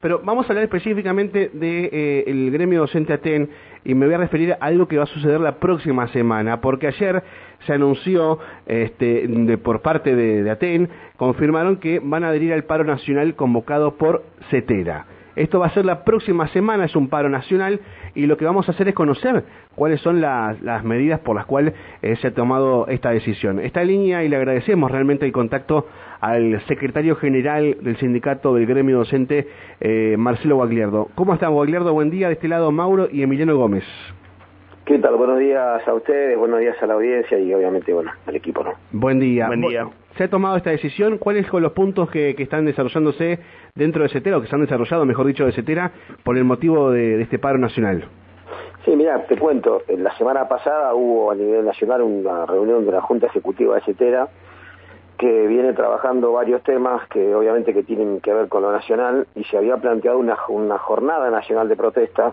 pero 0.00 0.20
vamos 0.24 0.46
a 0.46 0.50
hablar 0.50 0.64
específicamente 0.64 1.50
del 1.52 1.60
de, 1.60 2.24
eh, 2.26 2.50
gremio 2.50 2.80
docente 2.80 3.12
ATEN 3.12 3.50
y 3.84 3.94
me 3.94 4.06
voy 4.06 4.14
a 4.14 4.18
referir 4.18 4.52
a 4.52 4.56
algo 4.60 4.86
que 4.86 4.96
va 4.96 5.04
a 5.04 5.06
suceder 5.06 5.40
la 5.40 5.58
próxima 5.58 6.06
semana, 6.08 6.60
porque 6.60 6.86
ayer 6.86 7.22
se 7.66 7.72
anunció 7.72 8.38
este, 8.66 9.58
por 9.58 9.82
parte 9.82 10.14
de, 10.14 10.44
de 10.44 10.50
ATEN, 10.50 10.88
confirmaron 11.16 11.78
que 11.78 12.00
van 12.02 12.22
a 12.22 12.28
adherir 12.28 12.52
al 12.52 12.64
paro 12.64 12.84
nacional 12.84 13.34
convocado 13.34 13.96
por 13.96 14.24
CETERA. 14.50 15.17
Esto 15.38 15.60
va 15.60 15.66
a 15.66 15.70
ser 15.70 15.84
la 15.84 16.02
próxima 16.02 16.48
semana, 16.48 16.84
es 16.84 16.96
un 16.96 17.08
paro 17.08 17.28
nacional 17.28 17.78
y 18.16 18.26
lo 18.26 18.36
que 18.36 18.44
vamos 18.44 18.68
a 18.68 18.72
hacer 18.72 18.88
es 18.88 18.94
conocer 18.94 19.44
cuáles 19.76 20.00
son 20.00 20.20
las, 20.20 20.58
medidas 20.82 21.20
por 21.20 21.36
las 21.36 21.46
cuales 21.46 21.74
eh, 22.02 22.16
se 22.16 22.28
ha 22.28 22.34
tomado 22.34 22.88
esta 22.88 23.10
decisión. 23.10 23.60
Esta 23.60 23.84
línea 23.84 24.24
y 24.24 24.28
le 24.28 24.34
agradecemos 24.34 24.90
realmente 24.90 25.26
el 25.26 25.30
contacto 25.30 25.86
al 26.20 26.60
secretario 26.62 27.14
general 27.14 27.76
del 27.80 27.96
sindicato 27.98 28.52
del 28.56 28.66
gremio 28.66 28.98
docente, 28.98 29.46
eh, 29.80 30.16
Marcelo 30.18 30.56
Guagliardo. 30.56 31.06
¿Cómo 31.14 31.34
están, 31.34 31.52
Guagliardo? 31.52 31.94
Buen 31.94 32.10
día. 32.10 32.26
De 32.26 32.32
este 32.32 32.48
lado, 32.48 32.72
Mauro 32.72 33.06
y 33.08 33.22
Emiliano 33.22 33.56
Gómez. 33.56 33.84
¿Qué 34.86 34.98
tal? 34.98 35.14
Buenos 35.14 35.38
días 35.38 35.86
a 35.86 35.94
ustedes, 35.94 36.36
buenos 36.36 36.58
días 36.58 36.82
a 36.82 36.86
la 36.86 36.94
audiencia 36.94 37.38
y 37.38 37.54
obviamente, 37.54 37.92
bueno, 37.92 38.10
al 38.26 38.34
equipo, 38.34 38.64
¿no? 38.64 38.72
Buen 38.90 39.20
día. 39.20 39.46
Buen 39.46 39.60
día. 39.60 39.86
¿Se 40.18 40.24
ha 40.24 40.28
tomado 40.28 40.56
esta 40.56 40.70
decisión? 40.70 41.18
¿Cuáles 41.18 41.46
son 41.46 41.62
los 41.62 41.70
puntos 41.70 42.10
que, 42.10 42.30
están 42.30 42.64
desarrollándose 42.64 43.38
dentro 43.76 44.02
de 44.02 44.08
CETERA, 44.08 44.38
o 44.38 44.40
que 44.40 44.48
se 44.48 44.56
han 44.56 44.62
desarrollado, 44.62 45.04
mejor 45.04 45.26
dicho, 45.26 45.46
de 45.46 45.52
CETERA, 45.52 45.92
por 46.24 46.36
el 46.36 46.42
motivo 46.42 46.90
de, 46.90 47.22
este 47.22 47.38
paro 47.38 47.56
nacional? 47.56 48.04
Sí, 48.84 48.96
mira, 48.96 49.24
te 49.26 49.38
cuento, 49.38 49.82
la 49.86 50.12
semana 50.18 50.48
pasada 50.48 50.92
hubo 50.92 51.30
a 51.30 51.36
nivel 51.36 51.64
nacional 51.64 52.02
una 52.02 52.46
reunión 52.46 52.84
de 52.84 52.90
la 52.90 53.00
Junta 53.00 53.26
Ejecutiva 53.26 53.76
de 53.76 53.82
CETERA 53.82 54.28
que 55.18 55.46
viene 55.46 55.72
trabajando 55.72 56.32
varios 56.32 56.64
temas 56.64 57.06
que 57.10 57.32
obviamente 57.32 57.72
que 57.72 57.84
tienen 57.84 58.20
que 58.20 58.32
ver 58.32 58.48
con 58.48 58.62
lo 58.62 58.72
nacional 58.72 59.28
y 59.36 59.44
se 59.44 59.56
había 59.56 59.76
planteado 59.76 60.18
una, 60.18 60.36
una 60.48 60.78
jornada 60.78 61.30
nacional 61.30 61.68
de 61.68 61.76
protesta 61.76 62.32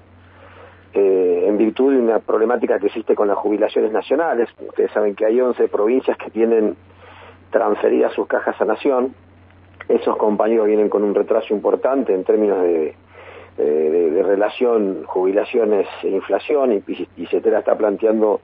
eh, 0.93 1.43
en 1.47 1.57
virtud 1.57 1.93
de 1.93 1.99
una 1.99 2.17
problemática 2.17 2.79
que 2.79 2.87
existe 2.87 3.13
con 3.13 3.27
las 3.27 3.37
jubilaciones 3.37 3.91
nacionales. 3.91 4.49
Ustedes 4.67 4.91
saben 4.91 5.13
que 5.13 5.25
hay 5.25 5.39
11 5.39 5.67
provincias 5.67 6.17
que 6.17 6.31
tienen 6.31 6.75
transferidas 7.51 8.13
sus 8.13 8.27
cajas 8.27 8.59
a 8.61 8.65
Nación. 8.65 9.13
Esos 9.87 10.17
compañeros 10.17 10.67
vienen 10.67 10.89
con 10.89 11.03
un 11.03 11.13
retraso 11.13 11.53
importante 11.53 12.13
en 12.13 12.23
términos 12.23 12.61
de, 12.61 12.95
relación 13.57 15.03
jubilaciones 15.05 15.87
e 16.03 16.09
inflación 16.09 16.73
y, 16.73 17.07
y 17.15 17.25
CETERA 17.27 17.59
está 17.59 17.77
planteando 17.77 18.41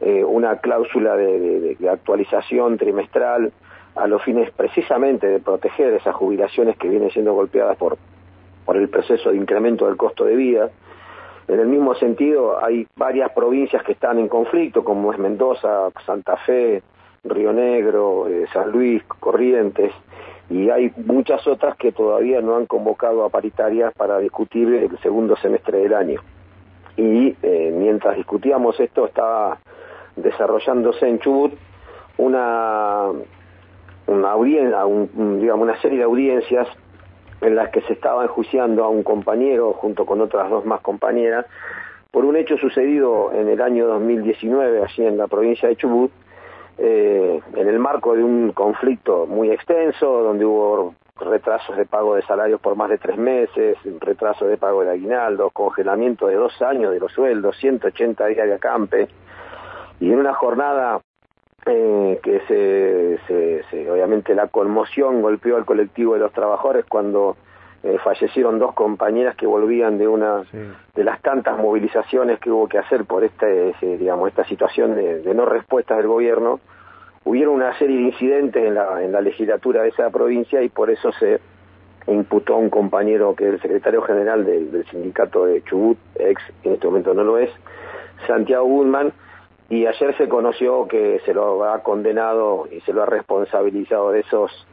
eh, 0.00 0.22
una 0.22 0.58
cláusula 0.58 1.16
de, 1.16 1.76
actualización 1.90 2.76
trimestral 2.76 3.50
a 3.94 4.06
los 4.06 4.22
fines 4.22 4.50
precisamente 4.50 5.26
de 5.26 5.40
proteger 5.40 5.94
esas 5.94 6.14
jubilaciones 6.14 6.76
que 6.76 6.86
vienen 6.86 7.10
siendo 7.10 7.32
golpeadas 7.32 7.78
por, 7.78 7.96
por 8.66 8.76
el 8.76 8.90
proceso 8.90 9.30
de 9.30 9.36
incremento 9.36 9.86
del 9.86 9.96
costo 9.96 10.24
de 10.24 10.36
vida. 10.36 10.70
En 11.48 11.60
el 11.60 11.68
mismo 11.68 11.94
sentido, 11.94 12.62
hay 12.62 12.86
varias 12.94 13.32
provincias 13.32 13.82
que 13.84 13.92
están 13.92 14.18
en 14.18 14.28
conflicto, 14.28 14.84
como 14.84 15.12
es 15.14 15.18
Mendoza, 15.18 15.88
Santa 16.04 16.36
Fe, 16.44 16.82
Río 17.28 17.52
Negro, 17.52 18.28
eh, 18.28 18.46
San 18.52 18.70
Luis, 18.70 19.02
Corrientes, 19.20 19.92
y 20.48 20.70
hay 20.70 20.92
muchas 21.04 21.46
otras 21.46 21.76
que 21.76 21.92
todavía 21.92 22.40
no 22.40 22.56
han 22.56 22.66
convocado 22.66 23.24
a 23.24 23.30
paritarias 23.30 23.92
para 23.94 24.18
discutir 24.18 24.72
el 24.72 24.98
segundo 25.00 25.36
semestre 25.36 25.78
del 25.78 25.94
año. 25.94 26.20
Y 26.96 27.36
eh, 27.42 27.74
mientras 27.76 28.16
discutíamos 28.16 28.78
esto, 28.80 29.06
estaba 29.06 29.58
desarrollándose 30.14 31.08
en 31.08 31.18
Chubut 31.18 31.52
una, 32.16 33.10
una, 34.06 34.36
una 34.36 35.80
serie 35.82 35.98
de 35.98 36.04
audiencias 36.04 36.68
en 37.40 37.54
las 37.54 37.70
que 37.70 37.82
se 37.82 37.92
estaba 37.92 38.24
enjuiciando 38.24 38.84
a 38.84 38.88
un 38.88 39.02
compañero 39.02 39.72
junto 39.74 40.06
con 40.06 40.20
otras 40.20 40.48
dos 40.48 40.64
más 40.64 40.80
compañeras 40.80 41.44
por 42.10 42.24
un 42.24 42.36
hecho 42.36 42.56
sucedido 42.56 43.30
en 43.34 43.48
el 43.48 43.60
año 43.60 43.86
2019 43.88 44.82
allí 44.82 45.04
en 45.04 45.18
la 45.18 45.26
provincia 45.26 45.68
de 45.68 45.76
Chubut, 45.76 46.10
eh, 46.78 47.40
en 47.54 47.68
el 47.68 47.78
marco 47.78 48.14
de 48.14 48.22
un 48.22 48.52
conflicto 48.52 49.26
muy 49.26 49.50
extenso 49.50 50.06
donde 50.22 50.44
hubo 50.44 50.94
retrasos 51.18 51.76
de 51.76 51.86
pago 51.86 52.14
de 52.14 52.22
salarios 52.22 52.60
por 52.60 52.76
más 52.76 52.90
de 52.90 52.98
tres 52.98 53.16
meses, 53.16 53.78
retraso 54.00 54.46
de 54.46 54.58
pago 54.58 54.82
de 54.84 54.90
aguinaldo, 54.90 55.50
congelamiento 55.50 56.26
de 56.26 56.34
dos 56.34 56.60
años 56.60 56.92
de 56.92 57.00
los 57.00 57.12
sueldos, 57.12 57.56
180 57.56 58.26
días 58.26 58.46
de 58.46 58.54
acampe, 58.54 59.08
y 60.00 60.12
en 60.12 60.18
una 60.18 60.34
jornada 60.34 61.00
eh, 61.64 62.20
que 62.22 62.40
se, 62.46 63.90
obviamente 63.90 64.34
la 64.34 64.48
conmoción 64.48 65.22
golpeó 65.22 65.56
al 65.56 65.64
colectivo 65.64 66.14
de 66.14 66.20
los 66.20 66.32
trabajadores 66.32 66.84
cuando 66.84 67.36
eh, 67.82 67.98
fallecieron 68.02 68.58
dos 68.58 68.74
compañeras 68.74 69.36
que 69.36 69.46
volvían 69.46 69.98
de 69.98 70.08
una 70.08 70.42
de 70.94 71.04
las 71.04 71.20
tantas 71.22 71.58
movilizaciones 71.58 72.40
que 72.40 72.50
hubo 72.50 72.68
que 72.68 72.78
hacer 72.78 73.04
por 73.04 73.24
este 73.24 73.74
digamos 73.80 74.28
esta 74.28 74.44
situación 74.44 74.94
de, 74.94 75.34
no 75.34 75.44
respuesta 75.44 75.96
del 75.96 76.06
gobierno. 76.06 76.60
Hubieron 77.24 77.54
una 77.54 77.76
serie 77.78 77.96
de 77.96 78.02
incidentes 78.02 78.64
en 78.64 78.74
la, 78.74 79.02
en 79.02 79.12
la 79.12 79.20
legislatura 79.20 79.82
de 79.82 79.88
esa 79.88 80.10
provincia 80.10 80.62
y 80.62 80.68
por 80.68 80.90
eso 80.90 81.10
se 81.12 81.40
imputó 82.06 82.54
a 82.54 82.58
un 82.58 82.70
compañero 82.70 83.34
que 83.34 83.48
es 83.48 83.54
el 83.54 83.60
secretario 83.60 84.02
general 84.02 84.44
del, 84.44 84.70
del 84.70 84.86
sindicato 84.86 85.44
de 85.44 85.62
Chubut, 85.62 85.98
ex, 86.14 86.40
en 86.62 86.74
este 86.74 86.86
momento 86.86 87.14
no 87.14 87.24
lo 87.24 87.38
es, 87.38 87.50
Santiago 88.26 88.64
Goodman, 88.66 89.12
y 89.68 89.86
ayer 89.86 90.16
se 90.16 90.28
conoció 90.28 90.86
que 90.86 91.20
se 91.24 91.34
lo 91.34 91.64
ha 91.64 91.82
condenado 91.82 92.68
y 92.70 92.80
se 92.82 92.92
lo 92.92 93.02
ha 93.02 93.06
responsabilizado 93.06 94.12
de 94.12 94.20
esos 94.20 94.66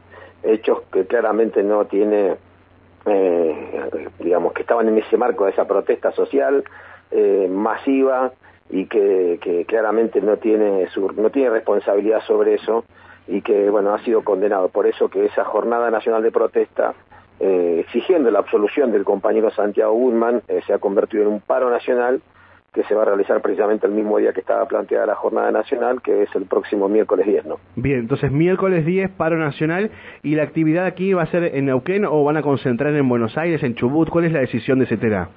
hechos 0.44 0.82
que 0.92 1.06
claramente 1.06 1.62
no 1.62 1.86
tiene, 1.86 2.36
eh, 3.06 4.10
digamos, 4.18 4.52
que 4.52 4.62
estaban 4.62 4.88
en 4.88 4.98
ese 4.98 5.16
marco 5.16 5.44
de 5.44 5.50
esa 5.50 5.66
protesta 5.66 6.12
social 6.12 6.64
eh, 7.10 7.48
masiva 7.50 8.32
y 8.70 8.86
que, 8.86 9.64
claramente 9.68 10.20
no 10.20 10.36
tiene, 10.38 10.88
no 11.16 11.30
tiene 11.30 11.50
responsabilidad 11.50 12.22
sobre 12.26 12.54
eso 12.54 12.84
y 13.26 13.42
que, 13.42 13.70
bueno, 13.70 13.94
ha 13.94 14.02
sido 14.04 14.22
condenado. 14.22 14.68
Por 14.68 14.86
eso 14.86 15.08
que 15.08 15.26
esa 15.26 15.44
jornada 15.44 15.90
nacional 15.90 16.22
de 16.22 16.32
protesta, 16.32 16.94
eh, 17.40 17.84
exigiendo 17.86 18.30
la 18.30 18.40
absolución 18.40 18.90
del 18.92 19.04
compañero 19.04 19.50
Santiago 19.50 19.92
Guzmán, 19.92 20.42
se 20.66 20.72
ha 20.72 20.78
convertido 20.78 21.24
en 21.24 21.28
un 21.28 21.40
paro 21.40 21.70
nacional 21.70 22.22
que 22.74 22.82
se 22.82 22.94
va 22.94 23.02
a 23.02 23.04
realizar 23.04 23.40
precisamente 23.40 23.86
el 23.86 23.92
mismo 23.92 24.18
día 24.18 24.32
que 24.32 24.40
estaba 24.40 24.66
planteada 24.66 25.06
la 25.06 25.14
jornada 25.14 25.52
nacional, 25.52 26.02
que 26.02 26.22
es 26.22 26.34
el 26.34 26.46
próximo 26.46 26.88
miércoles 26.88 27.24
10, 27.24 27.46
¿no? 27.46 27.56
Bien, 27.76 28.00
entonces 28.00 28.32
miércoles 28.32 28.84
10, 28.84 29.12
paro 29.12 29.38
nacional, 29.38 29.92
¿y 30.24 30.34
la 30.34 30.42
actividad 30.42 30.84
aquí 30.84 31.14
va 31.14 31.22
a 31.22 31.26
ser 31.26 31.44
en 31.54 31.66
Neuquén 31.66 32.04
o 32.04 32.24
van 32.24 32.36
a 32.36 32.42
concentrar 32.42 32.92
en 32.94 33.08
Buenos 33.08 33.38
Aires, 33.38 33.62
en 33.62 33.76
Chubut? 33.76 34.10
¿Cuál 34.10 34.24
es 34.24 34.32
la 34.32 34.40
decisión 34.40 34.80
de 34.80 34.86
CETERA? 34.86 35.28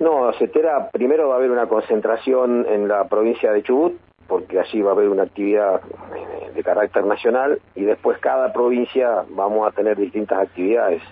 No, 0.00 0.32
CETERA 0.32 0.90
primero 0.90 1.28
va 1.28 1.34
a 1.34 1.38
haber 1.38 1.52
una 1.52 1.66
concentración 1.66 2.66
en 2.68 2.88
la 2.88 3.04
provincia 3.04 3.52
de 3.52 3.62
Chubut, 3.62 3.94
porque 4.26 4.58
allí 4.58 4.82
va 4.82 4.90
a 4.90 4.94
haber 4.94 5.08
una 5.08 5.22
actividad 5.22 5.80
de 6.54 6.62
carácter 6.64 7.04
nacional, 7.04 7.60
y 7.76 7.84
después 7.84 8.18
cada 8.18 8.52
provincia 8.52 9.22
vamos 9.28 9.68
a 9.68 9.70
tener 9.70 9.96
distintas 9.96 10.40
actividades. 10.40 11.02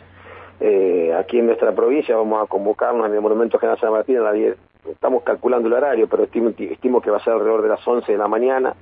Eh, 0.60 1.14
aquí 1.16 1.38
en 1.38 1.46
nuestra 1.46 1.70
provincia 1.70 2.16
vamos 2.16 2.42
a 2.42 2.46
convocarnos 2.46 3.06
en 3.06 3.14
el 3.14 3.20
Monumento 3.20 3.60
General 3.60 3.78
San 3.78 3.92
Martín 3.92 4.16
a 4.16 4.22
las 4.22 4.34
10 4.34 4.56
estamos 4.92 5.22
calculando 5.22 5.68
el 5.68 5.74
horario, 5.74 6.08
pero 6.08 6.24
estimo, 6.24 7.00
que 7.00 7.10
va 7.10 7.18
a 7.18 7.24
ser 7.24 7.34
alrededor 7.34 7.62
de 7.62 7.68
las 7.68 7.86
11 7.86 8.10
de 8.10 8.18
la 8.18 8.28
mañana. 8.28 8.74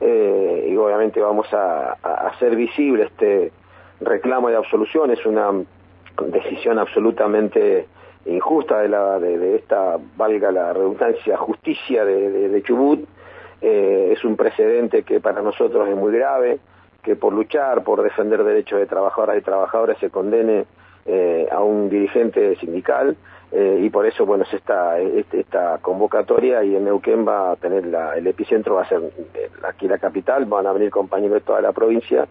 Eh, 0.00 0.68
y 0.70 0.76
obviamente 0.76 1.20
vamos 1.20 1.52
a, 1.52 1.92
hacer 2.28 2.54
visible 2.54 3.04
este 3.04 3.52
reclamo 4.00 4.48
de 4.48 4.56
absolución, 4.56 5.10
es 5.10 5.24
una 5.26 5.50
decisión 6.26 6.78
absolutamente 6.78 7.86
injusta 8.26 8.80
de, 8.80 8.88
la, 8.88 9.18
de, 9.18 9.56
esta, 9.56 9.96
valga 10.16 10.52
la 10.52 10.72
redundancia, 10.72 11.36
justicia 11.36 12.04
de, 12.04 12.62
Chubut, 12.62 13.08
eh, 13.60 14.10
es 14.12 14.24
un 14.24 14.36
precedente 14.36 15.02
que 15.02 15.20
para 15.20 15.42
nosotros 15.42 15.88
es 15.88 15.96
muy 15.96 16.12
grave, 16.12 16.60
que 17.02 17.16
por 17.16 17.32
luchar, 17.32 17.82
por 17.82 18.02
defender 18.02 18.44
derechos 18.44 18.78
de 18.78 18.86
trabajadoras 18.86 19.38
y 19.38 19.42
trabajadores 19.42 19.98
se 19.98 20.10
condene 20.10 20.66
eh, 21.10 21.48
a 21.50 21.62
un 21.62 21.88
dirigente 21.88 22.54
sindical 22.56 23.16
eh, 23.50 23.80
y 23.82 23.88
por 23.88 24.04
eso 24.04 24.26
bueno 24.26 24.44
es 24.44 24.52
esta, 24.52 24.98
este, 24.98 25.40
esta 25.40 25.78
convocatoria 25.78 26.62
y 26.62 26.76
en 26.76 26.84
Neuquén 26.84 27.26
va 27.26 27.52
a 27.52 27.56
tener 27.56 27.84
el 28.16 28.26
epicentro 28.26 28.74
va 28.74 28.82
a 28.82 28.88
ser 28.90 29.00
eh, 29.34 29.48
aquí 29.66 29.88
la 29.88 29.96
capital 29.96 30.44
van 30.44 30.66
a 30.66 30.72
venir 30.72 30.90
compañeros 30.90 31.36
de 31.36 31.40
toda 31.40 31.62
la 31.62 31.72
provincia 31.72 32.28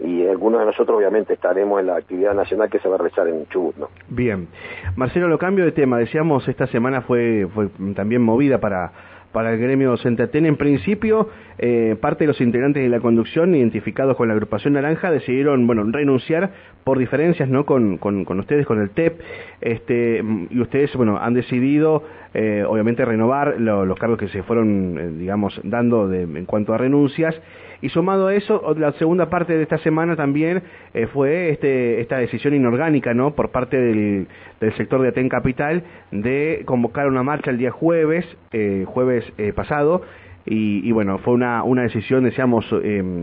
y 0.00 0.26
algunos 0.26 0.58
de 0.58 0.66
nosotros 0.66 0.98
obviamente 0.98 1.34
estaremos 1.34 1.78
en 1.78 1.86
la 1.86 1.96
actividad 1.96 2.34
nacional 2.34 2.68
que 2.68 2.80
se 2.80 2.88
va 2.88 2.96
a 2.96 2.98
realizar 2.98 3.28
en 3.28 3.46
Chubut 3.46 3.76
¿no? 3.76 3.90
bien 4.08 4.48
Marcelo 4.96 5.28
lo 5.28 5.38
cambio 5.38 5.64
de 5.64 5.70
tema 5.70 5.96
decíamos 5.98 6.48
esta 6.48 6.66
semana 6.66 7.02
fue 7.02 7.46
fue 7.54 7.68
también 7.94 8.22
movida 8.22 8.58
para 8.58 8.90
para 9.36 9.52
el 9.52 9.60
gremio 9.60 9.90
docente 9.90 10.26
En 10.32 10.56
principio, 10.56 11.28
eh, 11.58 11.94
parte 12.00 12.24
de 12.24 12.28
los 12.28 12.40
integrantes 12.40 12.82
de 12.82 12.88
la 12.88 13.00
conducción, 13.00 13.54
identificados 13.54 14.16
con 14.16 14.28
la 14.28 14.32
agrupación 14.32 14.72
naranja, 14.72 15.10
decidieron, 15.10 15.66
bueno, 15.66 15.84
renunciar 15.92 16.52
por 16.84 16.98
diferencias, 16.98 17.46
¿no? 17.46 17.66
Con, 17.66 17.98
con, 17.98 18.40
ustedes, 18.40 18.64
con 18.64 18.80
el 18.80 18.88
TEP, 18.88 19.20
este, 19.60 20.24
y 20.48 20.58
ustedes, 20.58 20.96
bueno, 20.96 21.18
han 21.18 21.34
decidido, 21.34 22.02
eh, 22.38 22.64
obviamente, 22.68 23.04
renovar 23.04 23.58
los 23.58 23.98
cargos 23.98 24.18
que 24.18 24.28
se 24.28 24.42
fueron, 24.42 24.98
eh, 24.98 25.08
digamos, 25.18 25.58
dando 25.64 26.12
en 26.12 26.44
cuanto 26.44 26.74
a 26.74 26.78
renuncias. 26.78 27.34
Y 27.82 27.88
sumado 27.90 28.28
a 28.28 28.34
eso, 28.34 28.74
la 28.76 28.92
segunda 28.92 29.28
parte 29.28 29.56
de 29.56 29.62
esta 29.62 29.78
semana 29.78 30.16
también 30.16 30.62
eh, 30.94 31.06
fue 31.06 31.50
este, 31.50 32.00
esta 32.00 32.18
decisión 32.18 32.54
inorgánica, 32.54 33.12
¿no? 33.12 33.34
Por 33.34 33.50
parte 33.50 33.76
del, 33.78 34.28
sector 34.76 35.02
de 35.02 35.08
Aten 35.08 35.28
Capital 35.28 35.84
de 36.10 36.62
convocar 36.64 37.06
una 37.06 37.22
marcha 37.22 37.50
el 37.50 37.58
día 37.58 37.70
jueves, 37.70 38.26
eh, 38.52 38.84
jueves 38.86 39.24
eh, 39.38 39.52
pasado, 39.52 40.02
y, 40.46 40.88
y, 40.88 40.92
bueno, 40.92 41.18
fue 41.18 41.34
una, 41.34 41.64
una 41.64 41.82
decisión, 41.82 42.22
decíamos, 42.22 42.64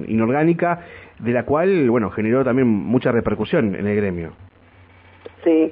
inorgánica, 0.08 0.82
de 1.20 1.32
la 1.32 1.44
cual, 1.44 1.90
bueno, 1.90 2.10
generó 2.10 2.44
también 2.44 2.68
mucha 2.68 3.14
repercusión 3.14 3.76
en 3.76 3.88
el 3.88 3.96
gremio. 3.96 4.34
Sí, 5.46 5.72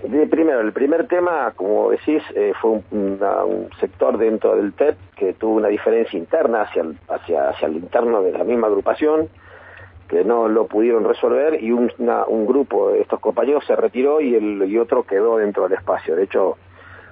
Primero, 0.00 0.60
el 0.60 0.72
primer 0.72 1.08
tema, 1.08 1.52
como 1.56 1.90
decís, 1.90 2.22
eh, 2.34 2.52
fue 2.60 2.80
un, 2.92 3.68
sector 3.80 4.16
dentro 4.16 4.54
del 4.54 4.72
TEP 4.72 4.96
que 5.16 5.32
tuvo 5.32 5.56
una 5.56 5.68
diferencia 5.68 6.16
interna 6.16 6.62
hacia 6.62 6.82
el, 6.82 6.96
hacia, 7.08 7.50
hacia 7.50 7.66
el 7.66 7.76
interno 7.76 8.22
de 8.22 8.32
la 8.32 8.44
misma 8.44 8.68
agrupación, 8.68 9.28
que 10.08 10.24
no 10.24 10.48
lo 10.48 10.66
pudieron 10.66 11.04
resolver 11.04 11.62
y 11.62 11.72
un, 11.72 11.90
grupo 12.46 12.90
de 12.90 13.00
estos 13.00 13.20
compañeros 13.20 13.64
se 13.66 13.76
retiró 13.76 14.20
y, 14.20 14.34
el, 14.34 14.70
y 14.70 14.78
otro 14.78 15.02
quedó 15.02 15.38
dentro 15.38 15.64
del 15.64 15.74
espacio. 15.74 16.14
De 16.14 16.24
hecho, 16.24 16.56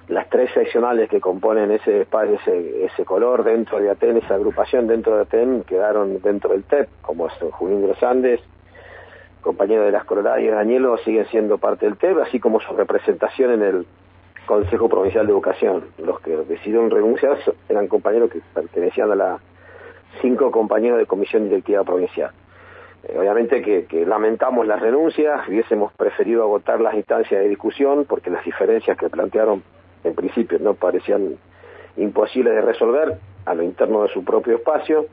las 0.09 0.29
tres 0.31 0.51
seccionales 0.55 1.11
que 1.11 1.21
componen 1.21 1.73
ese 1.73 2.03
espacio, 2.03 2.37
ese, 2.37 2.85
ese 2.85 3.05
color 3.05 3.43
dentro 3.43 3.81
de 3.81 3.91
Aten, 3.91 4.19
esa 4.19 4.37
agrupación 4.37 4.87
dentro 4.87 5.17
de 5.17 5.23
Aten, 5.23 5.65
quedaron 5.65 6.23
dentro 6.23 6.51
del 6.51 6.63
TEP, 6.63 6.89
como 7.03 7.27
es 7.27 7.35
Junín 7.51 7.83
de 7.83 7.89
los 7.89 8.03
Andes, 8.03 8.41
compañero 9.47 9.85
de 9.85 9.93
las 9.93 10.05
Coloradas 10.05 10.41
y 10.41 10.49
Danielo 10.49 10.99
siguen 10.99 11.25
siendo 11.27 11.57
parte 11.59 11.87
del 11.87 11.97
TEB, 11.97 12.21
así 12.21 12.41
como 12.41 12.61
su 12.61 12.75
representación 12.75 13.53
en 13.53 13.63
el 13.63 13.87
Consejo 14.45 14.89
Provincial 14.89 15.25
de 15.25 15.33
Educación. 15.33 15.85
Los 15.99 16.19
que 16.21 16.37
decidieron 16.37 16.91
renunciar 16.91 17.39
eran 17.69 17.87
compañeros 17.87 18.31
que 18.31 18.41
pertenecían 18.53 19.13
a 19.13 19.15
la 19.15 19.39
cinco 20.21 20.51
compañeros 20.51 20.99
de 20.99 21.07
Comisión 21.07 21.45
Directiva 21.45 21.85
Provincial. 21.85 22.33
Eh, 23.05 23.17
obviamente 23.17 23.63
que, 23.63 23.85
que, 23.85 24.05
lamentamos 24.05 24.67
las 24.67 24.81
renuncias, 24.81 25.47
hubiésemos 25.49 25.93
preferido 25.93 26.43
agotar 26.43 26.81
las 26.81 26.95
instancias 26.95 27.41
de 27.41 27.49
discusión 27.49 28.05
porque 28.05 28.31
las 28.31 28.45
diferencias 28.45 28.99
que 28.99 29.09
plantearon 29.09 29.63
en 30.03 30.15
principio 30.15 30.59
no 30.59 30.75
parecían 30.75 31.37
imposibles 31.97 32.53
de 32.53 32.63
resolver 32.63 33.19
a 33.45 33.55
lo 33.55 33.63
interno 33.63 34.03
de 34.03 34.09
su 34.09 34.25
propio 34.25 34.57
espacio. 34.57 35.07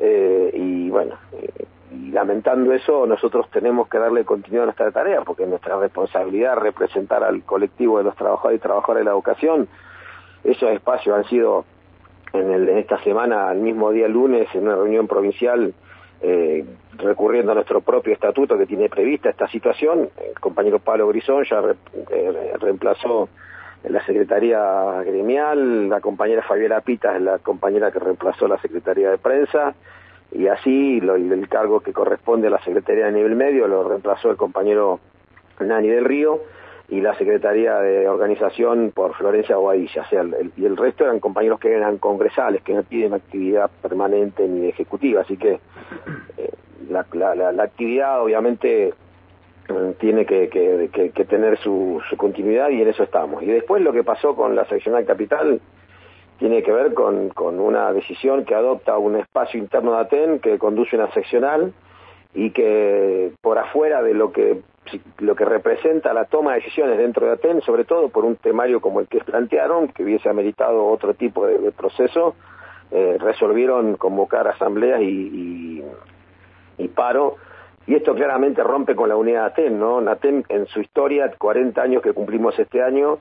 Eh, 0.00 0.50
y 0.54 0.88
bueno, 0.88 1.16
eh, 1.32 1.66
y 1.96 2.10
lamentando 2.10 2.72
eso, 2.72 3.06
nosotros 3.06 3.48
tenemos 3.50 3.88
que 3.88 3.98
darle 3.98 4.24
continuidad 4.24 4.64
a 4.64 4.66
nuestra 4.66 4.90
tarea, 4.90 5.22
porque 5.22 5.44
es 5.44 5.48
nuestra 5.48 5.78
responsabilidad 5.78 6.56
representar 6.56 7.24
al 7.24 7.42
colectivo 7.42 7.98
de 7.98 8.04
los 8.04 8.16
trabajadores 8.16 8.58
y 8.58 8.62
trabajadoras 8.62 9.00
de 9.00 9.04
la 9.04 9.10
educación. 9.12 9.68
Esos 10.44 10.70
espacios 10.70 11.16
han 11.16 11.24
sido 11.24 11.64
en, 12.32 12.68
esta 12.78 13.02
semana, 13.02 13.48
al 13.48 13.58
mismo 13.58 13.90
día 13.90 14.08
lunes, 14.08 14.48
en 14.54 14.64
una 14.64 14.76
reunión 14.76 15.06
provincial, 15.06 15.74
eh, 16.20 16.64
recurriendo 16.98 17.52
a 17.52 17.54
nuestro 17.54 17.80
propio 17.80 18.12
estatuto 18.12 18.58
que 18.58 18.66
tiene 18.66 18.88
prevista 18.88 19.30
esta 19.30 19.48
situación. 19.48 20.10
El 20.22 20.38
compañero 20.38 20.78
Pablo 20.78 21.08
Grisón 21.08 21.44
ya 21.44 21.62
eh, 22.10 22.52
reemplazó 22.60 23.28
la 23.84 24.04
Secretaría 24.04 25.02
Gremial, 25.04 25.88
la 25.88 26.00
compañera 26.00 26.42
Fabiola 26.42 26.80
Pita 26.80 27.14
es 27.16 27.22
la 27.22 27.38
compañera 27.38 27.90
que 27.90 28.00
reemplazó 28.00 28.48
la 28.48 28.58
Secretaría 28.58 29.10
de 29.10 29.18
Prensa, 29.18 29.74
y 30.36 30.48
así 30.48 31.00
lo, 31.00 31.16
el 31.16 31.48
cargo 31.48 31.80
que 31.80 31.92
corresponde 31.92 32.48
a 32.48 32.50
la 32.50 32.62
Secretaría 32.62 33.06
de 33.06 33.12
Nivel 33.12 33.36
Medio 33.36 33.66
lo 33.66 33.88
reemplazó 33.88 34.30
el 34.30 34.36
compañero 34.36 35.00
Nani 35.60 35.88
del 35.88 36.04
Río 36.04 36.40
y 36.88 37.00
la 37.00 37.16
Secretaría 37.16 37.78
de 37.80 38.08
Organización 38.08 38.92
por 38.94 39.14
Florencia 39.14 39.56
Guadilla, 39.56 40.02
o 40.02 40.06
sea, 40.06 40.20
el, 40.20 40.52
y 40.56 40.66
el 40.66 40.76
resto 40.76 41.04
eran 41.04 41.18
compañeros 41.18 41.58
que 41.58 41.72
eran 41.72 41.98
congresales, 41.98 42.62
que 42.62 42.74
no 42.74 42.84
tienen 42.84 43.14
actividad 43.14 43.70
permanente 43.82 44.46
ni 44.46 44.68
ejecutiva, 44.68 45.22
así 45.22 45.36
que 45.36 45.58
eh, 46.36 46.50
la, 46.88 47.04
la, 47.12 47.52
la, 47.52 47.62
actividad 47.64 48.22
obviamente 48.22 48.94
mm, 49.68 49.92
tiene 49.98 50.24
que, 50.26 50.48
que, 50.48 51.10
que, 51.12 51.24
tener 51.24 51.58
su, 51.58 52.00
su 52.08 52.16
continuidad 52.16 52.68
y 52.68 52.82
en 52.82 52.88
eso 52.88 53.02
estamos. 53.02 53.42
Y 53.42 53.46
después 53.46 53.82
lo 53.82 53.92
que 53.92 54.04
pasó 54.04 54.36
con 54.36 54.54
la 54.54 54.64
seccional 54.66 55.04
capital, 55.04 55.60
tiene 56.38 56.62
que 56.62 56.72
ver 56.72 56.94
con, 56.94 57.30
con 57.30 57.60
una 57.60 57.92
decisión 57.92 58.44
que 58.44 58.54
adopta 58.54 58.98
un 58.98 59.16
espacio 59.16 59.58
interno 59.58 59.92
de 59.92 60.00
ATEN 60.00 60.38
que 60.40 60.58
conduce 60.58 60.96
una 60.96 61.10
seccional 61.12 61.72
y 62.34 62.50
que 62.50 63.32
por 63.40 63.58
afuera 63.58 64.02
de 64.02 64.14
lo 64.14 64.32
que 64.32 64.60
lo 65.18 65.34
que 65.34 65.44
representa 65.44 66.12
la 66.12 66.26
toma 66.26 66.52
de 66.52 66.60
decisiones 66.60 66.98
dentro 66.98 67.26
de 67.26 67.32
ATEN, 67.32 67.60
sobre 67.62 67.84
todo 67.84 68.08
por 68.08 68.24
un 68.24 68.36
temario 68.36 68.80
como 68.80 69.00
el 69.00 69.08
que 69.08 69.18
plantearon, 69.18 69.88
que 69.88 70.04
hubiese 70.04 70.28
ameritado 70.28 70.86
otro 70.86 71.14
tipo 71.14 71.46
de, 71.46 71.72
proceso, 71.72 72.36
eh, 72.92 73.16
resolvieron 73.18 73.96
convocar 73.96 74.46
asambleas 74.46 75.00
y, 75.00 75.04
y, 75.04 75.84
y, 76.78 76.88
paro, 76.88 77.36
y 77.86 77.94
esto 77.94 78.14
claramente 78.14 78.62
rompe 78.62 78.94
con 78.94 79.08
la 79.08 79.16
unidad 79.16 79.40
de 79.40 79.46
ATEN, 79.46 79.80
¿no? 79.80 79.98
ATEN 79.98 80.44
en 80.48 80.66
su 80.66 80.80
historia, 80.80 81.32
40 81.36 81.82
años 81.82 82.02
que 82.02 82.12
cumplimos 82.12 82.56
este 82.58 82.82
año, 82.82 83.18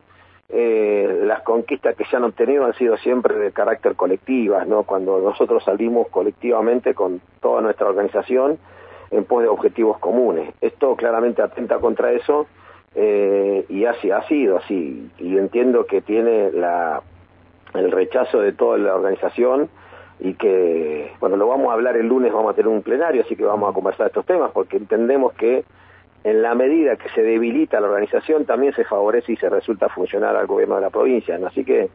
eh, 0.49 1.21
las 1.23 1.41
conquistas 1.41 1.95
que 1.95 2.05
se 2.05 2.15
han 2.15 2.23
obtenido 2.23 2.65
han 2.65 2.73
sido 2.75 2.97
siempre 2.97 3.35
de 3.35 3.51
carácter 3.51 3.95
colectivas, 3.95 4.67
¿no? 4.67 4.83
Cuando 4.83 5.19
nosotros 5.19 5.63
salimos 5.63 6.07
colectivamente 6.09 6.93
con 6.93 7.21
toda 7.41 7.61
nuestra 7.61 7.87
organización 7.87 8.59
en 9.11 9.25
pos 9.25 9.41
de 9.41 9.49
objetivos 9.49 9.97
comunes. 9.99 10.53
Esto 10.61 10.95
claramente 10.95 11.41
atenta 11.41 11.79
contra 11.79 12.11
eso 12.11 12.47
eh, 12.93 13.65
y 13.69 13.85
así 13.85 14.11
ha 14.11 14.21
sido 14.27 14.57
así. 14.57 15.09
Y 15.17 15.37
entiendo 15.37 15.85
que 15.87 16.01
tiene 16.01 16.51
el 17.73 17.91
rechazo 17.91 18.39
de 18.39 18.53
toda 18.53 18.77
la 18.77 18.95
organización 18.95 19.69
y 20.19 20.35
que, 20.35 21.11
bueno, 21.19 21.37
lo 21.37 21.47
vamos 21.47 21.69
a 21.69 21.73
hablar 21.73 21.97
el 21.97 22.07
lunes, 22.07 22.31
vamos 22.31 22.53
a 22.53 22.55
tener 22.55 22.69
un 22.69 22.83
plenario, 22.83 23.23
así 23.23 23.35
que 23.35 23.43
vamos 23.43 23.69
a 23.69 23.73
conversar 23.73 24.07
estos 24.07 24.25
temas 24.25 24.51
porque 24.51 24.77
entendemos 24.77 25.33
que 25.33 25.65
en 26.25 26.41
la 26.41 26.55
medida 26.55 26.95
que 26.95 27.07
se 27.09 27.21
debilita 27.21 27.79
la 27.79 27.87
organización, 27.87 28.45
también 28.45 28.73
se 28.73 28.83
favorece 28.83 29.33
y 29.33 29.35
se 29.35 29.47
resulta 29.47 29.89
funcionar 29.89 30.35
al 30.35 30.47
gobierno 30.47 30.73
de 30.73 30.81
la 30.81 30.89
provincia. 30.89 31.39
Así 31.45 31.63
que 31.63 31.87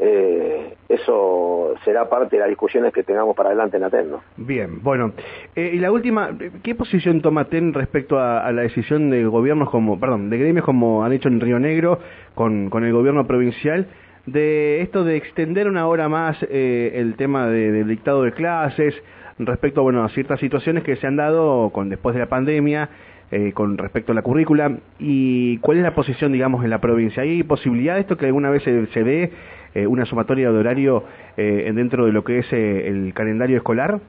eh, 0.00 0.74
eso 0.88 1.74
será 1.84 2.08
parte 2.08 2.34
de 2.34 2.40
las 2.40 2.48
discusiones 2.48 2.92
que 2.92 3.04
tengamos 3.04 3.36
para 3.36 3.50
adelante 3.50 3.76
en 3.76 3.84
ATEN. 3.84 4.10
¿no? 4.10 4.22
Bien, 4.36 4.82
bueno, 4.82 5.12
eh, 5.54 5.70
y 5.74 5.78
la 5.78 5.92
última, 5.92 6.36
¿qué 6.64 6.74
posición 6.74 7.22
toma 7.22 7.42
ATEN 7.42 7.72
respecto 7.72 8.18
a, 8.18 8.50
la 8.50 8.62
decisión 8.62 9.10
de 9.10 9.24
gobiernos 9.26 9.70
como, 9.70 10.00
perdón, 10.00 10.28
de 10.28 10.38
gremios 10.38 10.64
como 10.64 11.04
han 11.04 11.12
hecho 11.12 11.28
en 11.28 11.40
Río 11.40 11.60
Negro 11.60 12.00
con, 12.34 12.70
con 12.70 12.84
el 12.84 12.92
gobierno 12.92 13.26
provincial? 13.28 13.86
de 14.26 14.82
esto 14.82 15.04
de 15.04 15.16
extender 15.16 15.68
una 15.68 15.86
hora 15.86 16.06
más 16.10 16.36
eh, 16.50 16.92
el 16.96 17.14
tema 17.14 17.46
del 17.46 17.88
dictado 17.88 18.24
de 18.24 18.32
clases 18.32 18.94
respecto 19.38 19.82
bueno, 19.82 20.04
a 20.04 20.10
ciertas 20.10 20.38
situaciones 20.38 20.84
que 20.84 20.96
se 20.96 21.06
han 21.06 21.16
dado 21.16 21.70
con 21.70 21.88
después 21.88 22.14
de 22.14 22.20
la 22.20 22.26
pandemia 22.26 22.90
eh, 23.30 23.52
con 23.52 23.76
respecto 23.76 24.12
a 24.12 24.14
la 24.14 24.22
currícula 24.22 24.78
y 24.98 25.58
cuál 25.58 25.76
es 25.76 25.82
la 25.82 25.94
posición, 25.94 26.32
digamos, 26.32 26.64
en 26.64 26.70
la 26.70 26.78
provincia. 26.78 27.22
¿Hay 27.22 27.42
posibilidad 27.42 27.96
de 27.96 28.00
esto 28.00 28.16
que 28.16 28.24
alguna 28.24 28.48
vez 28.48 28.62
se, 28.62 28.86
se 28.86 29.04
dé 29.04 29.30
eh, 29.74 29.86
una 29.86 30.06
sumatoria 30.06 30.50
de 30.50 30.58
horario 30.58 31.04
eh, 31.36 31.70
dentro 31.74 32.06
de 32.06 32.12
lo 32.12 32.24
que 32.24 32.38
es 32.38 32.50
el 32.54 33.12
calendario 33.12 33.58
escolar? 33.58 34.00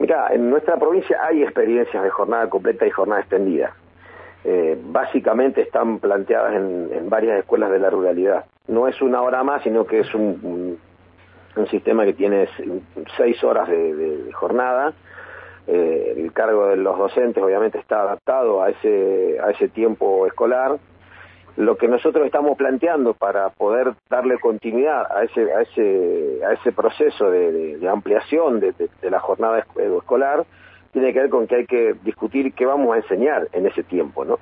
Mira, 0.00 0.34
en 0.34 0.50
nuestra 0.50 0.76
provincia 0.78 1.16
hay 1.22 1.44
experiencias 1.44 2.02
de 2.02 2.10
jornada 2.10 2.50
completa 2.50 2.84
y 2.84 2.90
jornada 2.90 3.20
extendida. 3.20 3.72
básicamente 4.86 5.60
están 5.60 6.00
planteadas 6.00 6.56
en, 6.56 7.08
varias 7.08 7.38
escuelas 7.38 7.70
de 7.70 7.78
la 7.78 7.88
ruralidad. 7.88 8.46
No 8.66 8.88
es 8.88 9.00
una 9.00 9.22
hora 9.22 9.44
más, 9.44 9.62
sino 9.62 9.86
que 9.86 10.00
es 10.00 10.12
un, 10.12 10.76
un, 11.54 11.66
sistema 11.68 12.04
que 12.04 12.14
tiene 12.14 12.48
seis 13.16 13.44
horas 13.44 13.68
de 13.68 14.28
jornada 14.32 14.92
eh, 15.66 16.14
el 16.16 16.32
cargo 16.32 16.68
de 16.68 16.76
los 16.76 16.98
docentes 16.98 17.42
obviamente 17.42 17.78
está 17.78 18.02
adaptado 18.02 18.62
a 18.62 18.70
ese, 18.70 19.38
a 19.40 19.50
ese 19.50 19.68
tiempo 19.68 20.26
escolar. 20.26 20.78
Lo 21.56 21.76
que 21.76 21.86
nosotros 21.86 22.24
estamos 22.24 22.56
planteando 22.56 23.12
para 23.12 23.50
poder 23.50 23.92
darle 24.08 24.40
continuidad 24.40 25.06
a 25.14 25.24
ese, 25.24 25.52
a 25.52 25.60
ese, 25.60 26.40
a 26.44 26.52
ese 26.54 26.72
proceso 26.72 27.30
de, 27.30 27.78
ampliación 27.88 28.58
de, 28.58 28.74
la 29.02 29.20
jornada 29.20 29.64
escolar 29.76 30.46
tiene 30.92 31.12
que 31.12 31.20
ver 31.20 31.30
con 31.30 31.46
que 31.46 31.56
hay 31.56 31.66
que 31.66 31.94
discutir 32.02 32.54
qué 32.54 32.64
vamos 32.66 32.94
a 32.94 32.98
enseñar 32.98 33.48
en 33.52 33.66
ese 33.66 33.82
tiempo, 33.82 34.24
¿no? 34.24 34.38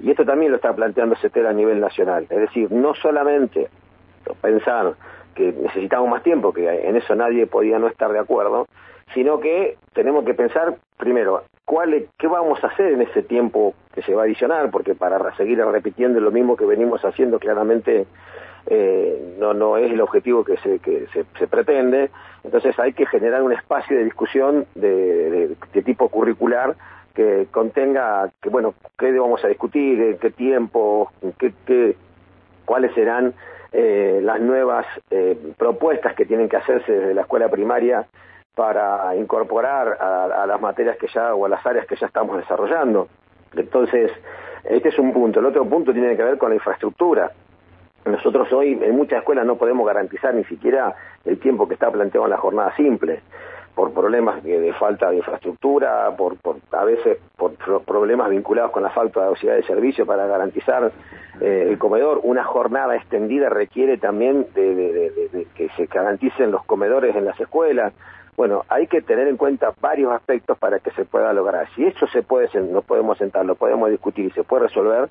Y 0.00 0.10
esto 0.10 0.24
también 0.24 0.50
lo 0.50 0.56
está 0.56 0.74
planteando 0.74 1.16
CETER 1.16 1.46
a 1.46 1.52
nivel 1.52 1.80
nacional. 1.80 2.26
Es 2.28 2.38
decir, 2.38 2.70
no 2.70 2.94
solamente 2.94 3.68
pensar 4.40 4.94
que 5.34 5.52
necesitamos 5.52 6.08
más 6.08 6.22
tiempo, 6.22 6.52
que 6.52 6.68
en 6.68 6.96
eso 6.96 7.14
nadie 7.14 7.46
podía 7.46 7.78
no 7.78 7.86
estar 7.86 8.12
de 8.12 8.18
acuerdo, 8.18 8.66
sino 9.14 9.40
que 9.40 9.76
tenemos 9.92 10.24
que 10.24 10.34
pensar 10.34 10.76
primero 10.96 11.42
cuál 11.64 12.08
qué 12.18 12.26
vamos 12.26 12.62
a 12.62 12.68
hacer 12.68 12.92
en 12.92 13.02
ese 13.02 13.22
tiempo 13.22 13.74
que 13.92 14.02
se 14.02 14.14
va 14.14 14.22
a 14.22 14.24
adicionar, 14.24 14.70
porque 14.70 14.94
para 14.94 15.34
seguir 15.36 15.58
repitiendo 15.58 16.20
lo 16.20 16.30
mismo 16.30 16.56
que 16.56 16.64
venimos 16.64 17.04
haciendo 17.04 17.38
claramente 17.38 18.06
eh, 18.66 19.36
no 19.38 19.54
no 19.54 19.76
es 19.76 19.92
el 19.92 20.00
objetivo 20.00 20.44
que 20.44 20.56
se 20.58 20.78
que 20.78 21.06
se, 21.12 21.46
pretende, 21.46 22.10
entonces 22.44 22.78
hay 22.78 22.92
que 22.92 23.06
generar 23.06 23.42
un 23.42 23.52
espacio 23.52 23.96
de 23.96 24.04
discusión 24.04 24.66
de, 24.74 25.56
de, 25.72 25.82
tipo 25.82 26.08
curricular 26.08 26.74
que 27.14 27.46
contenga 27.50 28.30
que 28.40 28.48
bueno 28.48 28.74
qué 28.98 29.12
vamos 29.18 29.44
a 29.44 29.48
discutir, 29.48 30.00
en 30.00 30.18
qué 30.18 30.30
tiempo, 30.30 31.12
qué, 31.38 31.52
qué 31.64 31.96
cuáles 32.64 32.92
serán 32.94 33.34
eh, 33.72 34.20
las 34.22 34.40
nuevas 34.40 34.86
eh, 35.10 35.36
propuestas 35.56 36.14
que 36.14 36.26
tienen 36.26 36.48
que 36.48 36.56
hacerse 36.56 36.92
desde 36.92 37.14
la 37.14 37.22
escuela 37.22 37.48
primaria 37.48 38.06
para 38.56 39.14
incorporar 39.14 39.98
a, 40.00 40.46
las 40.46 40.58
materias 40.58 40.96
que 40.96 41.08
ya 41.08 41.34
o 41.34 41.44
a 41.44 41.48
las 41.50 41.64
áreas 41.66 41.86
que 41.86 41.94
ya 41.94 42.06
estamos 42.06 42.38
desarrollando. 42.38 43.06
Entonces, 43.54 44.10
este 44.64 44.88
es 44.88 44.98
un 44.98 45.12
punto. 45.12 45.40
El 45.40 45.46
otro 45.46 45.68
punto 45.68 45.92
tiene 45.92 46.16
que 46.16 46.22
ver 46.24 46.38
con 46.38 46.48
la 46.48 46.54
infraestructura. 46.54 47.30
Nosotros 48.06 48.50
hoy 48.54 48.78
en 48.80 48.96
muchas 48.96 49.18
escuelas 49.18 49.44
no 49.44 49.56
podemos 49.56 49.86
garantizar 49.86 50.34
ni 50.34 50.44
siquiera 50.44 50.94
el 51.26 51.38
tiempo 51.38 51.68
que 51.68 51.74
está 51.74 51.90
planteado 51.90 52.24
en 52.24 52.30
la 52.30 52.38
jornada 52.38 52.74
simple 52.76 53.20
por 53.76 53.92
problemas 53.92 54.42
de, 54.42 54.72
falta 54.72 55.10
de 55.10 55.18
infraestructura, 55.18 56.10
por, 56.16 56.38
a 56.72 56.84
veces 56.86 57.18
por 57.36 57.52
problemas 57.84 58.30
vinculados 58.30 58.70
con 58.70 58.82
la 58.82 58.88
falta 58.88 59.20
de 59.20 59.26
auxiliar 59.26 59.56
de 59.56 59.64
servicio 59.64 60.06
para 60.06 60.26
garantizar 60.26 60.90
eh, 61.42 61.66
el 61.68 61.78
comedor. 61.78 62.20
Una 62.22 62.42
jornada 62.42 62.96
extendida 62.96 63.50
requiere 63.50 63.98
también 63.98 64.46
de, 64.54 65.46
que 65.54 65.68
se 65.76 65.84
garanticen 65.86 66.50
los 66.52 66.64
comedores 66.64 67.14
en 67.16 67.26
las 67.26 67.38
escuelas. 67.38 67.92
Bueno, 68.34 68.64
hay 68.70 68.86
que 68.86 69.02
tener 69.02 69.28
en 69.28 69.36
cuenta 69.36 69.74
varios 69.78 70.10
aspectos 70.10 70.56
para 70.56 70.78
que 70.78 70.90
se 70.92 71.04
pueda 71.04 71.34
lograr. 71.34 71.68
Si 71.74 71.84
eso 71.84 72.06
se 72.06 72.22
puede, 72.22 72.48
nos 72.58 72.82
podemos 72.82 73.18
sentar, 73.18 73.44
lo 73.44 73.56
podemos 73.56 73.90
discutir 73.90 74.24
y 74.24 74.30
se 74.30 74.42
puede 74.42 74.68
resolver, 74.68 75.10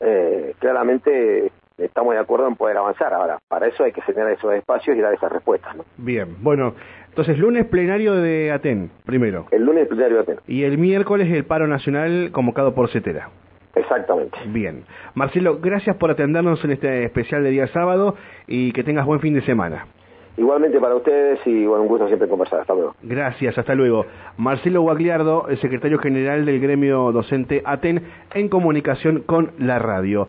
eh, 0.00 0.54
claramente 0.58 1.50
estamos 1.78 2.14
de 2.14 2.20
acuerdo 2.20 2.46
en 2.46 2.56
poder 2.56 2.76
avanzar. 2.76 3.14
Ahora, 3.14 3.38
para 3.48 3.68
eso 3.68 3.84
hay 3.84 3.92
que 3.92 4.02
generar 4.02 4.32
esos 4.32 4.52
espacios 4.52 4.96
y 4.96 5.00
dar 5.00 5.14
esas 5.14 5.32
respuestas. 5.32 5.76
¿no? 5.76 5.84
Bien, 5.96 6.36
bueno, 6.42 6.74
entonces 7.12 7.38
lunes 7.38 7.66
plenario 7.66 8.14
de 8.14 8.50
Aten, 8.52 8.90
primero. 9.04 9.44
El 9.50 9.66
lunes 9.66 9.86
plenario 9.86 10.16
de 10.16 10.22
Aten. 10.22 10.36
Y 10.46 10.62
el 10.62 10.78
miércoles 10.78 11.30
el 11.30 11.44
paro 11.44 11.66
nacional 11.66 12.30
convocado 12.32 12.74
por 12.74 12.88
CETERA. 12.88 13.28
Exactamente. 13.74 14.38
Bien. 14.46 14.84
Marcelo, 15.14 15.58
gracias 15.60 15.94
por 15.96 16.10
atendernos 16.10 16.64
en 16.64 16.70
este 16.70 17.04
especial 17.04 17.44
de 17.44 17.50
día 17.50 17.66
sábado 17.66 18.16
y 18.46 18.72
que 18.72 18.82
tengas 18.82 19.04
buen 19.04 19.20
fin 19.20 19.34
de 19.34 19.42
semana. 19.42 19.88
Igualmente 20.38 20.80
para 20.80 20.94
ustedes 20.94 21.46
y 21.46 21.66
bueno, 21.66 21.82
un 21.82 21.88
gusto 21.88 22.06
siempre 22.06 22.28
conversar. 22.28 22.60
Hasta 22.60 22.72
luego. 22.72 22.94
Gracias, 23.02 23.58
hasta 23.58 23.74
luego. 23.74 24.06
Marcelo 24.38 24.80
Guagliardo, 24.80 25.48
el 25.48 25.58
secretario 25.58 25.98
general 25.98 26.46
del 26.46 26.60
gremio 26.60 27.12
docente 27.12 27.60
ATEN, 27.66 28.02
en 28.32 28.48
comunicación 28.48 29.20
con 29.26 29.52
la 29.58 29.78
radio. 29.78 30.20